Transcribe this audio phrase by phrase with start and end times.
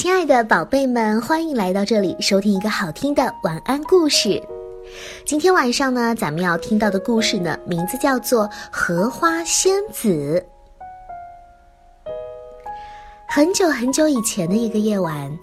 [0.00, 4.40] 亲爱的宝贝们，欢迎来到这里收听一个好听的晚安故事。
[5.26, 10.40] 今天晚上呢，咱们要听到的故事呢，名字叫做《荷花仙子》。
[13.28, 15.36] 很久很久以前的一个夜晚，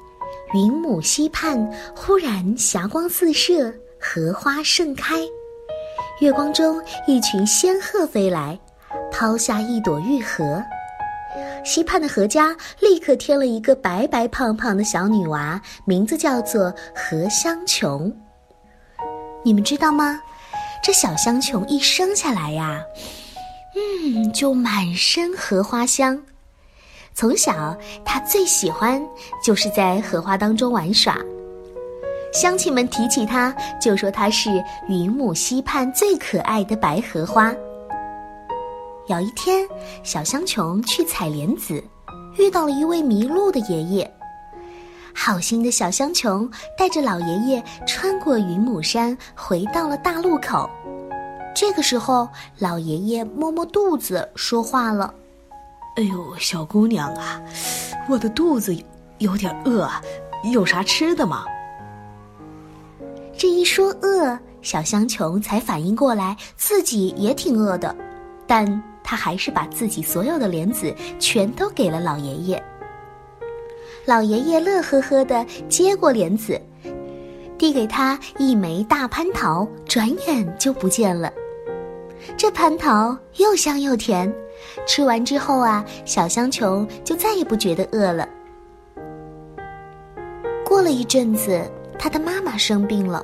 [0.54, 5.18] 云母溪畔忽然霞光四射，荷花盛开。
[6.22, 8.58] 月光中，一群仙鹤飞来，
[9.12, 10.64] 抛下一朵玉荷。
[11.66, 18.16] 溪畔的何家立刻添了一个白白胖胖的小女娃，名字叫做何香琼。
[19.44, 20.22] 你们知道吗？
[20.84, 22.80] 这小香琼一生下来呀，
[23.76, 26.22] 嗯，就满身荷花香。
[27.16, 29.02] 从小，她最喜欢
[29.44, 31.18] 就是在荷花当中玩耍。
[32.32, 37.52] 乡亲们提起她，就说她是云母溪畔最可爱的白荷花。
[39.08, 39.68] 有一天，
[40.02, 41.84] 小香琼去采莲子，
[42.40, 44.12] 遇到了一位迷路的爷爷。
[45.14, 50.68] 好心的小香琼带着老爷爷穿过云母山，回到了大路口。
[51.56, 55.14] 这个时候，老爷爷摸摸肚子，说话了
[55.98, 57.40] ：“哎呦，小姑娘啊，
[58.10, 58.76] 我的肚子
[59.20, 59.88] 有点饿，
[60.52, 61.46] 有啥吃的吗？”
[63.38, 67.96] 这一说饿，小香琼才反应过来，自己也挺饿的，
[68.48, 68.66] 但。
[69.06, 72.62] 他还是把自己所有的莲子全都给了老爷爷。
[74.06, 76.60] 老爷爷乐呵呵的接过莲子，
[77.58, 81.32] 递给他一枚大蟠桃，转眼就不见了。
[82.36, 84.34] 这蟠桃又香又甜，
[84.88, 88.28] 吃完之后啊，小香琼就再也不觉得饿了。
[90.66, 91.62] 过了一阵子，
[91.98, 93.24] 他的妈妈生病了，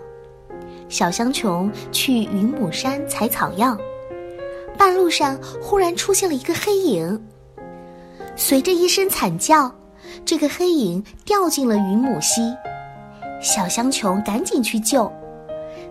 [0.87, 3.75] 小香琼去云母山采草药。
[4.81, 7.23] 半路上忽然出现了一个黑影，
[8.35, 9.71] 随着一声惨叫，
[10.25, 12.51] 这个黑影掉进了云母溪。
[13.39, 15.13] 小香琼赶紧去救，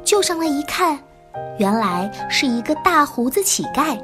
[0.02, 0.98] 救上来一看，
[1.56, 3.96] 原来是一个大胡子乞丐。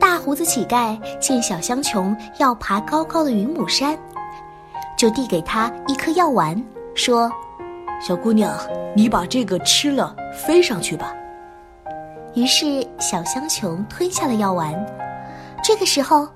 [0.00, 3.94] 大胡子乞丐见小香琼要爬高高的云母山，
[4.96, 6.58] 就递给她一颗药丸，
[6.94, 7.30] 说
[8.00, 8.58] ：“小姑娘，
[8.96, 11.14] 你把这个吃了，飞上去吧。”
[12.34, 14.74] 于是，小香熊吞下了药丸。
[15.62, 16.28] 这个时候，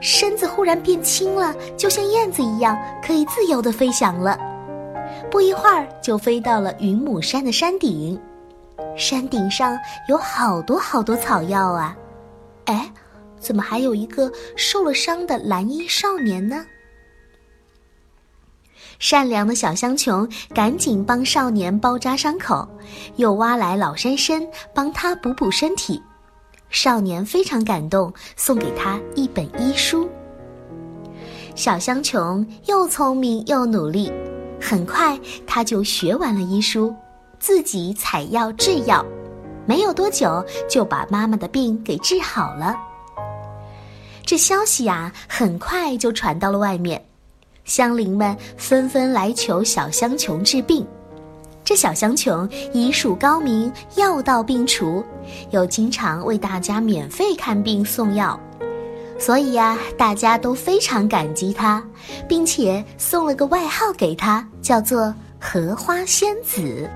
[0.00, 4.38] 身子忽然变轻了，就像燕子一样，可以自由的飞翔了。
[5.30, 8.18] 不一会儿，就飞到了云母山的山顶。
[8.96, 9.78] 山顶上
[10.08, 11.96] 有好多好多草药啊！
[12.66, 12.90] 哎，
[13.38, 16.64] 怎么还有一个受了伤的蓝衣少年呢？
[19.00, 22.68] 善良的小香琼赶紧帮少年包扎伤口，
[23.16, 26.00] 又挖来老山参帮他补补身体。
[26.68, 30.06] 少年非常感动，送给他一本医书。
[31.54, 34.12] 小香琼又聪明又努力，
[34.60, 36.94] 很快他就学完了医书，
[37.38, 39.02] 自己采药制药，
[39.66, 42.76] 没有多久就把妈妈的病给治好了。
[44.26, 47.02] 这消息呀，很快就传到了外面。
[47.70, 50.84] 乡邻们纷纷来求小香琼治病，
[51.64, 55.04] 这小香琼医术高明，药到病除，
[55.52, 58.40] 又经常为大家免费看病送药，
[59.20, 61.80] 所以呀，大家都非常感激她，
[62.28, 66.90] 并且送了个外号给她，叫做“荷花仙子”。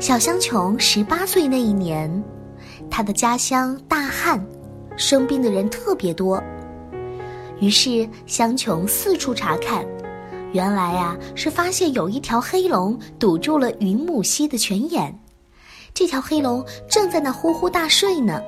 [0.00, 2.24] 小香琼十八岁那一年，
[2.90, 4.42] 她的家乡大旱，
[4.96, 6.42] 生病的人特别多。
[7.62, 9.86] 于是香琼四处查看，
[10.52, 15.16] 原来啊是发现有一条黑龙堵住了云母溪的泉眼，
[15.94, 18.42] 这条黑龙正在那呼呼大睡呢。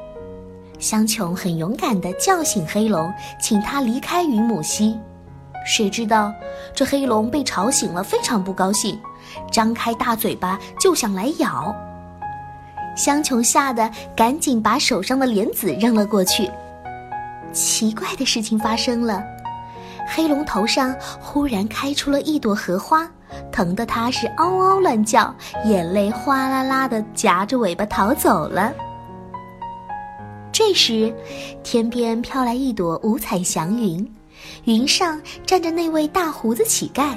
[0.81, 3.09] 香琼很勇敢地叫醒黑龙，
[3.41, 4.99] 请他离开云母溪。
[5.65, 6.33] 谁知道
[6.75, 8.99] 这黑龙被吵醒了，非常不高兴，
[9.53, 11.73] 张开大嘴巴就想来咬。
[12.97, 16.51] 香琼吓得赶紧把手上的莲子扔了过去。
[17.55, 19.23] 奇怪的事情发生了，
[20.09, 23.09] 黑龙头上忽然开出了一朵荷花，
[23.51, 25.35] 疼得它是嗷嗷乱叫，
[25.65, 28.73] 眼泪哗啦啦的夹着尾巴逃走了。
[30.53, 31.15] 这时，
[31.63, 34.13] 天边飘来一朵五彩祥云，
[34.65, 37.17] 云上站着那位大胡子乞丐。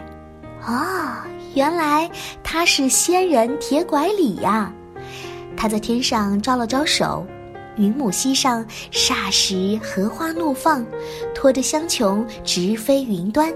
[0.63, 2.09] 啊，原来
[2.43, 4.71] 他是仙人铁拐李呀！
[5.55, 7.25] 他在天上招了招手。
[7.77, 10.85] 云母溪上霎时荷花怒放
[11.33, 13.53] 拖着香琼直飞云端。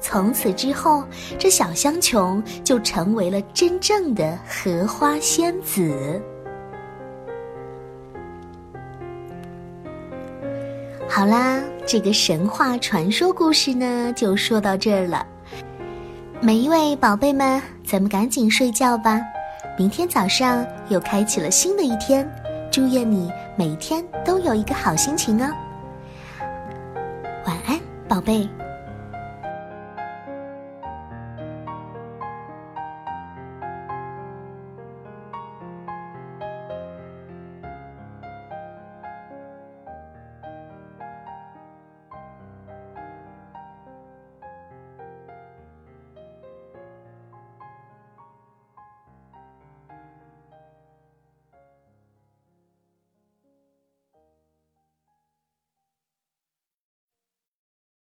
[0.00, 1.04] 从此之后
[1.38, 6.20] 这小香琼就成为了真正的荷花仙子。
[11.08, 15.26] 好啦这个神话传说故事呢就说到这儿了。
[16.40, 19.20] 每一位宝贝们咱们赶紧睡觉吧。
[19.78, 22.28] 明天早上又开启了新的一天
[22.70, 25.52] 祝愿你每天都有一个好心情哦。
[27.46, 28.48] 晚安，宝贝。